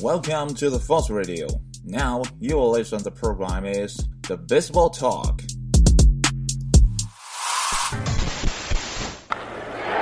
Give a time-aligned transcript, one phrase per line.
[0.00, 1.46] Welcome to the Force Radio.
[1.84, 3.00] Now you will listen.
[3.02, 5.40] The program is the Baseball Talk.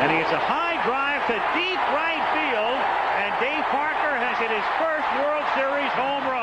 [0.01, 2.81] And he hits a high drive to deep right field,
[3.21, 6.42] and Dave Parker has hit his first World Series home run.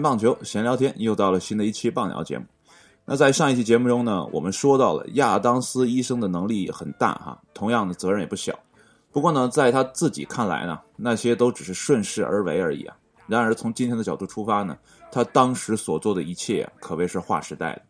[0.00, 2.44] 棒球，闲聊天，又到了新的一期棒聊节目。
[3.04, 8.56] 那在上一期节目中呢，我们说到了亚当斯医生的能力很大哈，同样的责任也不小。
[9.10, 12.96] 不过呢，在他自己看来呢，那些都只是顺势而为而已啊。
[13.26, 14.76] 然而从今天的角度出发呢，
[15.10, 17.82] 他当时所做的一切可谓是划时代的。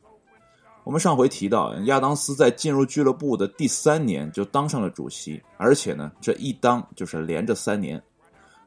[0.85, 8.03] 我们上回提到，亚当斯在进入俱乐部的第三年就当上了主席，而且呢，这一当就是连着三年。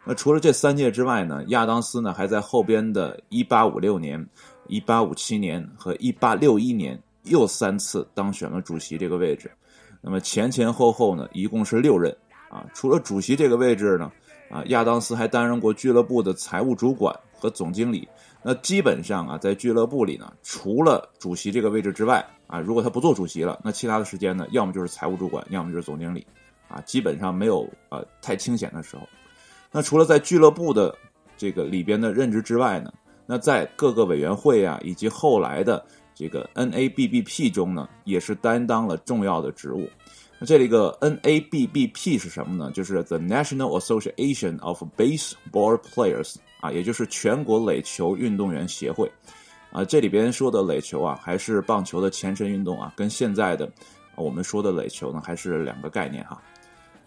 [0.06, 4.28] 那除了这三届之外呢，亚当斯呢还在后边的1856年、
[4.68, 9.50] 1857年和1861年又三次当选了主席这个位置。
[10.02, 12.14] 那么前前后后呢，一共是六任
[12.50, 12.66] 啊。
[12.74, 14.12] 除了主席这个位置呢，
[14.50, 18.06] 啊，亚当斯还担任过俱乐部的财务主管和总经理。
[18.42, 26.28] 那基本上啊，在俱乐部里呢，除了主席这个位置之外啊，如果他不做主席了，那其他的时间呢，要么就是财务主管，要么就是总经理，
[26.68, 29.08] 啊，基本上没有呃太清闲的时候。
[29.74, 30.96] 那除了在俱乐部的
[31.36, 32.94] 这个里边的任职之外呢，
[33.26, 39.90] 那在各个委员会啊，以及后来的这个 NABBP 中呢，也是担当了重要的职务。
[40.38, 42.72] 那这里个 NABBP 是什么呢？
[42.72, 49.12] 就是 The National Association of Baseball Players 啊，也就是全国垒球运动员协会
[49.72, 49.84] 啊。
[49.84, 53.68] 这里边说的垒球啊，还是棒球的前身运动啊，跟现在的
[54.16, 56.40] 我们说的垒球呢，还是两个概念哈。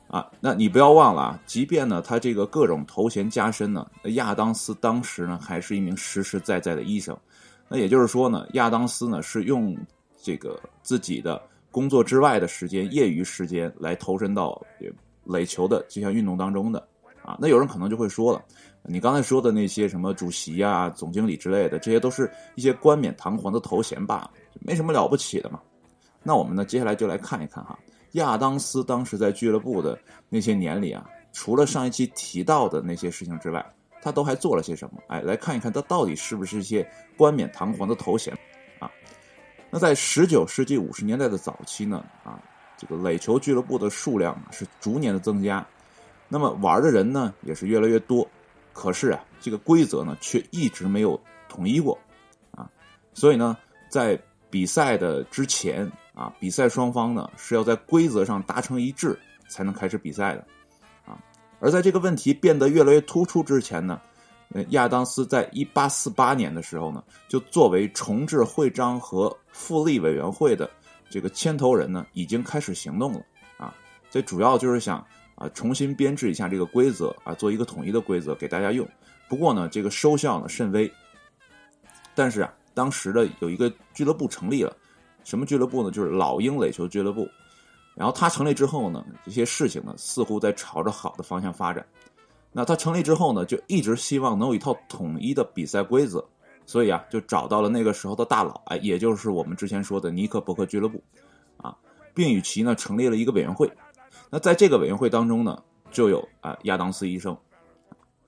[0.08, 7.16] 啊，那你不要忘了啊，即便呢他这个各种头衔加深呢，亚当斯当时呢还是一名实实在在的医生。
[7.68, 9.76] 那也就是说呢，亚当斯呢是用
[10.22, 14.60] 这个自己的工作之外的时间、业余时间来投身到
[15.24, 16.86] 垒球的这项运动当中的。
[17.24, 18.40] 啊，那有人可能就会说了，
[18.84, 24.30] 你刚才说的那些什么主席啊、总经理之类的，这些都是一些冠冕堂皇的头衔罢了，
[24.60, 25.60] 没什么了不起的嘛。
[26.22, 27.76] 那我们呢，接下来就来看一看哈。
[28.16, 33.64] 亚当斯当时在俱乐部的那些年里啊，除了上一期提到的那些事情之外，
[34.02, 35.00] 他都还做了些什么？
[35.08, 38.32] 哎，来看一看他到底是不是一些冠冕堂皇的头衔
[38.78, 38.90] 啊？
[39.70, 42.40] 那在十九世纪五十年代的早期呢，啊，
[42.76, 45.66] 这个垒球俱乐部的数量是逐年的增加，
[46.28, 48.26] 那么玩的人呢也是越来越多，
[48.72, 51.98] 可是啊，这个规则呢却一直没有统一过
[52.52, 52.70] 啊，
[53.12, 53.56] 所以呢，
[53.90, 54.18] 在
[54.48, 55.90] 比赛的之前。
[56.16, 59.18] 啊，比赛双方呢是要在规则上达成一致
[59.48, 60.40] 才能开始比赛的，
[61.04, 61.20] 啊，
[61.60, 64.00] 而在这个问题变得越来越突出之前呢，
[64.54, 70.70] 呃，亚当斯在一八四八年的时候呢，就作为重置会章和复利委员会的
[71.10, 73.20] 这个牵头人呢，已经开始行动了，
[73.58, 73.74] 啊，
[74.10, 78.88] 这主要就是想啊重新编制一下这个规则啊，做一个统一的规则给大家用。
[79.28, 80.90] 不过呢，这个收效呢甚微。
[82.14, 84.74] 但是啊，当时的有一个俱乐部成立了。
[85.26, 85.90] 什么俱乐部呢？
[85.90, 87.28] 就是老鹰垒球俱乐部。
[87.96, 91.84] 然后它成立之后呢，这些事情呢似乎在朝着好的方向发展。
[92.52, 96.24] 那它成立之后呢，就一直希望能有一套统一的比赛规则，
[96.64, 101.02] 所以啊，就找到了那个时候的大佬，哎，也就是我们之前说的尼克伯克俱乐部，
[101.56, 101.76] 啊，
[102.14, 103.68] 并与其呢成立了一个委员会。
[104.30, 105.60] 那在这个委员会当中呢，
[105.90, 107.36] 就有啊亚当斯医生。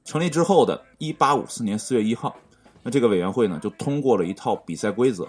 [0.05, 2.35] 成立之后的1854年4月1号，
[2.83, 5.29] 那这个委员会呢就通过了一套比赛规则。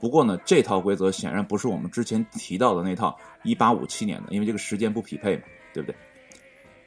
[0.00, 5.96] 不过呢，这套规则显然不是我们之前提到的那套1857年的，因为这个时间不匹配嘛，对不对？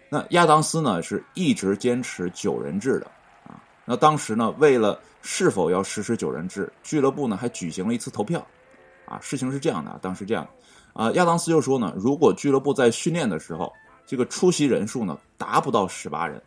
[0.10, 3.08] 那亚当斯呢是一直坚持九人制的
[3.46, 3.60] 啊。
[3.86, 8.46] 那当时呢，为了是否要实施九人制，俱乐部呢还举行了一次投票
[9.06, 9.20] 啊。
[9.20, 10.48] 事情是这样的啊，当时这样
[10.94, 13.74] 啊，亚当斯就说呢，如果俱乐部在训练的时候，
[14.06, 16.40] 这个出席人数呢达不到十八人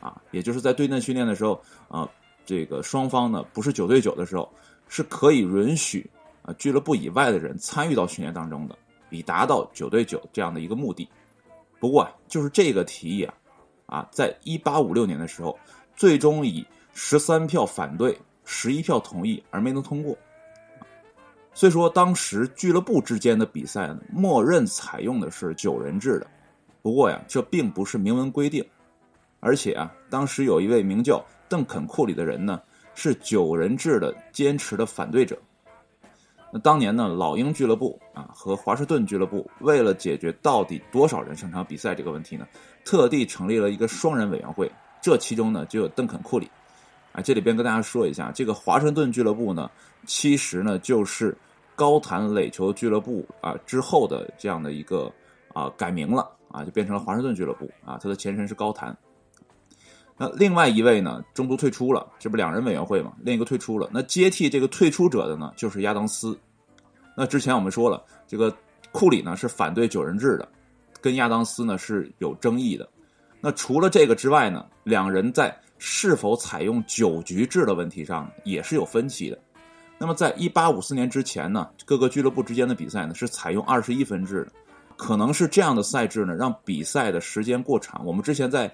[0.00, 2.08] 啊，也就是在对阵训练的时候啊，
[2.46, 4.48] 这个双方呢不是九对九的时候。
[4.94, 6.06] 是可以允许
[6.42, 8.76] 啊俱乐部以外的人参与到训练当中的，
[9.08, 11.08] 以达到九对九这样的一个目的。
[11.80, 13.34] 不过啊，就是这个提议啊，
[13.86, 15.58] 啊，在一八五六年的时候，
[15.96, 16.62] 最终以
[16.92, 20.14] 十三票反对、十一票同意而没能通过。
[21.54, 26.26] 所以说，当时俱乐部之间的比赛呢，默认采用的是九人制的。
[26.82, 28.62] 不过呀，这并不是明文规定，
[29.40, 32.60] 而且啊，当时有一位名叫邓肯库里的人呢。
[32.94, 35.38] 是九人制的坚持的反对者。
[36.52, 42.46] 那当年呢，老鹰俱乐部啊和华盛顿俱乐部为了解决到底多少人上场比赛这个问题呢，
[42.84, 46.50] 特地成立了一个双人委员会，这其中呢就有邓肯·库里。
[47.12, 49.70] 啊，这里边跟大家说一下，这个华盛顿俱乐部呢，
[50.06, 51.36] 其实呢就是
[51.74, 55.12] 高谈垒球俱乐部啊之后的这样的一个
[55.54, 58.96] 啊改名了啊，就变成了华盛顿俱乐部啊，它的前身是高谈。
[60.16, 63.12] 那另外一位呢，中途退出了，这不两人委员会嘛？
[63.20, 66.38] 另一个退出了，那接替这个退出者的呢，就是亚当斯。
[67.16, 68.54] 那之前我们说了，这个
[68.92, 70.48] 库里呢是反对九人制的，
[71.00, 72.88] 跟亚当斯呢是有争议的。
[73.40, 79.38] 那除了这个之外呢，两人在是否采用九局制的问题上也是有分歧的。
[79.98, 84.52] 那么在一八五四年之前呢，各个俱乐部之间的比赛呢是采用二十一分制的，
[84.96, 88.04] 可能是这样的赛制呢让比赛的时间过长。
[88.06, 88.72] 我们之前在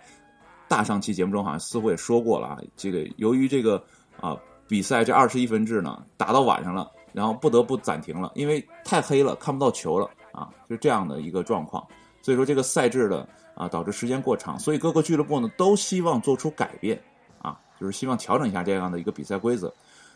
[0.69, 3.83] 大上期节目中好像似乎也说过了啊，这个由于这个
[4.21, 4.37] 啊
[4.69, 11.85] 比赛这二十一分制呢打到晚上了，然后不得不暂停了，因为太黑了看不到球了啊，就这样的一个状况。
[12.21, 17.03] 所以说这个赛制的啊导致时间过长，所以各个俱乐部呢都希望做出改变
[17.41, 19.73] 啊，就是希望调整一下这样的一个比赛规则。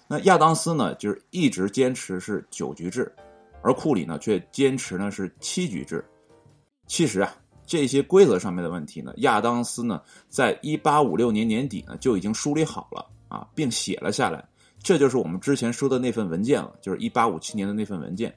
[0.06, 3.10] 那亚当斯呢就是一直坚持是九局制，
[3.62, 6.05] 而库里呢却坚持呢是七局制。
[6.87, 7.34] 其实啊。
[7.72, 14.46] 这些规则上面的问题呢，亚当斯呢，在一八五六年年底呢就已经梳理好了啊，并写了下来。
[14.82, 18.30] 这就是我们之前说的那份文件了，就是一八五七年的那份文件。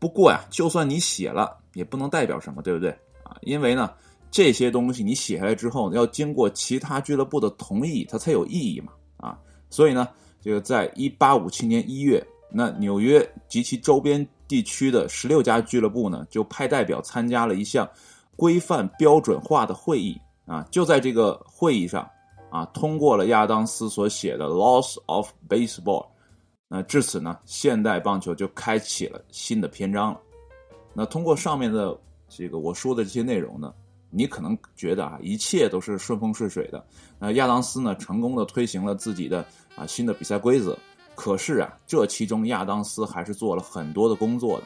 [0.00, 2.90] 不过呀，就算你写了，也不能代表什么，对不对
[3.22, 3.36] 啊？
[3.42, 3.92] 因为呢，
[4.28, 9.38] 这些东西你写下来之后，要经过其他俱乐部的同意，它才有意义嘛啊。
[9.70, 10.08] 所以呢，
[10.42, 17.88] 这个在一八五七年一月，那纽约及其周边地区的十六家俱乐部呢，就派代表参加了一项。
[18.36, 22.08] 规范标准化的会议啊，就在这个会议上
[22.50, 26.02] 啊，通过了亚当斯所写的《Laws of Baseball》。
[26.68, 30.20] 那至此呢，现代棒球就开启了新的篇章了。
[30.92, 31.96] 那通过上面的
[32.28, 33.72] 这个我说的这些内容呢，
[34.10, 36.84] 你可能觉得啊，一切都是顺风顺水的。
[37.18, 39.44] 那亚当斯呢，成功的推行了自己的
[39.76, 40.76] 啊新的比赛规则。
[41.14, 44.64] 可是啊，这其中亚当斯还是做了很多的工作的。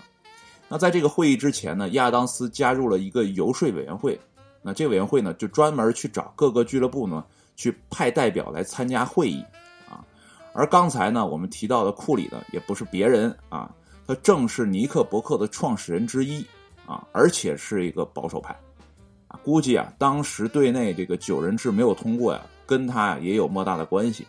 [0.68, 4.18] 那在这个会议之前呢，亚当斯加入了一个游说委员会。
[4.60, 7.24] 那这个委员会呢，就专门去找各个俱乐部呢，
[7.56, 9.42] 去派代表来参加会议
[9.88, 10.04] 啊。
[10.52, 13.74] 而刚才呢，我们提到的库里呢，也不是别人啊，
[14.06, 16.44] 他正是尼克伯克的创始人之一
[16.84, 18.54] 啊，而且是一个保守派
[19.28, 19.40] 啊。
[19.42, 24.26] 估计啊，当时队内这个九人制没有通过呀，跟他也有莫大的关系。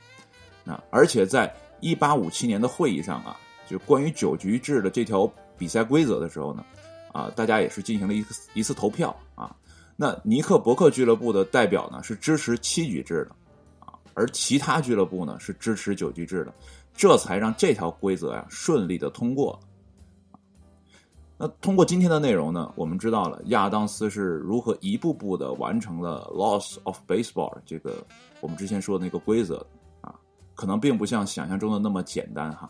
[0.63, 3.38] 那而且在一八五七年的会议上啊，
[3.68, 5.30] 就关于九局制的这条。
[5.59, 6.65] 比赛规则的时候呢，
[7.11, 9.56] 啊，大家也是进行了一一次投票啊。
[9.95, 13.35] 那尼克伯克俱乐部的代表呢是支持七局制的，
[13.85, 16.53] 啊，而其他俱乐部呢是支持九局制的，
[16.94, 19.59] 这才让这条规则呀顺利的通过。
[21.38, 28.05] 那通过今天的内容呢，我们知道了亚当斯是如何一步步的完成了 Laws of Baseball 这个
[28.41, 29.65] 我们之前说的那个规则
[30.01, 30.15] 啊，
[30.53, 32.69] 可能并不像想象中的那么简单哈。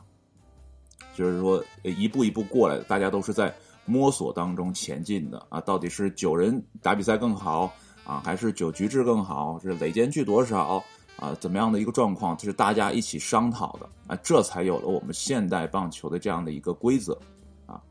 [1.16, 3.54] 就是说，一步一步过来的，大家都是在
[3.86, 5.60] 摸索当中前进的啊。
[5.62, 7.74] 到底是九人打比赛更好
[8.06, 9.60] 啊，还是九局制更好？
[9.60, 10.81] 是垒间距多少
[11.18, 11.36] 啊？
[11.40, 12.38] 怎么样的一个状况？
[12.38, 17.18] 这是大家一起商讨的啊，这才有了我们现代棒球的这样的一个规则
[17.66, 17.81] 啊。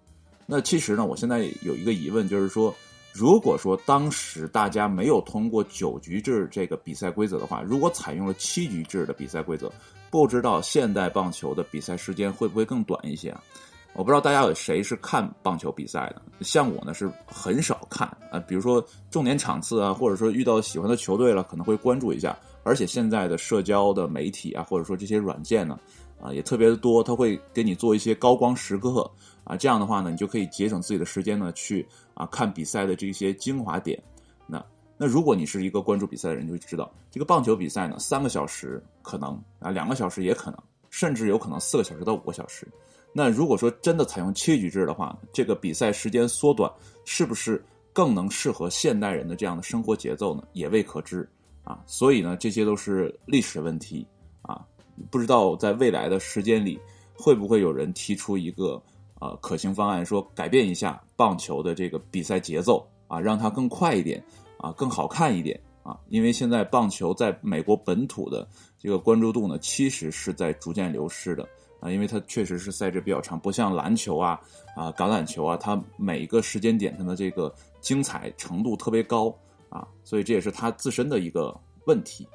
[0.46, 2.74] 那其实呢，我现在有一个疑问，就是说，
[3.12, 9.70] 如果说当时大家没有通过九局制这个比赛规则的话，如果采用了七局制的比赛规则？
[10.10, 13.42] 不知道现代棒球的比赛时间会不会更短一些啊？
[13.94, 18.38] 我不知道大家有谁是看棒球比赛的，像我呢是很少看啊。
[18.46, 22.38] 比如说重点场次啊，或者说遇到喜欢的球队了，可能会关注一下。
[22.62, 25.78] 而且现在的社交的媒体啊，或者说这些软件呢，
[26.20, 29.10] 啊也特别的多，他会给你做一些高光时刻
[29.42, 29.56] 啊。
[29.56, 34.00] 这样的话呢，你就可以节省自己的时间呢，去啊看比赛的这些精华点。
[34.46, 34.64] 那。
[35.00, 40.58] 那如果你是一个关注比赛的人，就会知道这个棒球比赛呢，三个小时可能啊，两个小时也可能，
[40.90, 42.66] 甚至有可能四个小时到五个小时。
[43.12, 46.70] 那如果说真的采用七局制的话，这个比赛时间缩短，
[47.04, 50.42] 是不是更能适合现代人的这样的生活节奏呢？
[50.52, 51.28] 也未可知
[51.62, 51.80] 啊。
[51.86, 54.06] 所以呢，这些都是历史问题
[54.42, 54.60] 啊，
[55.10, 56.78] 不知道在未来的时间里，
[57.14, 58.82] 会不会有人提出一个
[59.20, 64.22] 呃可行方案，说改变一下棒球的这个比赛节奏啊，让它更快一点。
[64.58, 68.46] 啊，更好看一点啊，因为现在棒球在美国本土的
[68.78, 71.48] 这个关注度呢，其实是在逐渐流失的
[71.80, 74.40] 啊，因为它确实是赛制比较长，不像篮球啊、
[74.76, 79.34] 啊橄榄球啊，它每一个时间点上的这个精彩程度特别高
[79.68, 82.26] 啊，所以这也是它自身的一个问题。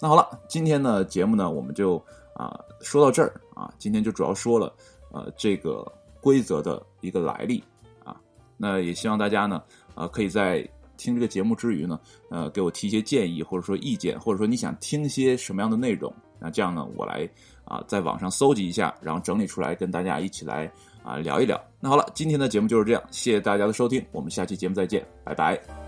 [0.00, 4.72] 那好了，今天的节目呢，我们就啊说到这儿啊，今天就主要说了
[5.12, 5.84] 呃这个
[6.20, 7.62] 规则的一个来历
[8.04, 8.16] 啊。
[8.56, 9.62] 那也希望大家呢，
[9.94, 10.66] 啊，可以在
[10.98, 17.26] 听这个节目之余呢，呃，给我提一些建议或者说意见，或者说你想听些什么样的内容，那这样呢，我来
[17.64, 20.70] 啊在网上搜集一下，然后整理出来跟大家一起来
[21.02, 21.58] 啊聊一聊。
[21.80, 25.87] 那好了，今天的节目就是这样，谢谢大家的收听，我们下期节目再见，拜拜。